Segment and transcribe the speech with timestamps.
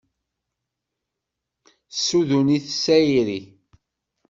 [1.89, 3.41] Tessuden-it s tayri